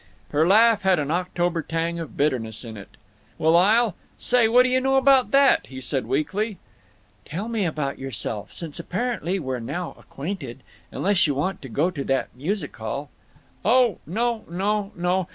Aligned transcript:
Her 0.31 0.47
laugh 0.47 0.81
had 0.81 0.97
an 0.97 1.11
October 1.11 1.61
tang 1.61 1.99
of 1.99 2.17
bitterness 2.17 2.63
in 2.63 2.75
it. 2.75 2.89
"Well, 3.37 3.55
I'll—say, 3.55 4.47
what 4.47 4.63
do 4.63 4.69
you 4.69 4.81
know 4.81 4.95
about 4.95 5.29
that!" 5.29 5.67
he 5.67 5.79
said, 5.79 6.07
weakly. 6.07 6.57
"Tell 7.23 7.47
me 7.47 7.65
about 7.65 7.99
yourself—since 7.99 8.79
apparently 8.79 9.37
we're 9.37 9.59
now 9.59 9.95
acquainted…. 9.99 10.63
Unless 10.91 11.27
you 11.27 11.35
want 11.35 11.61
to 11.61 11.69
go 11.69 11.91
to 11.91 12.03
that 12.05 12.35
music 12.35 12.75
hall?" 12.75 13.11
"Oh 13.63 13.99
no, 14.07 14.43
no, 14.49 14.91
no! 14.95 15.27